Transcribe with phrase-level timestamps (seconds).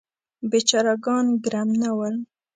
[0.51, 2.15] بیچاره ګان ګرم نه ول.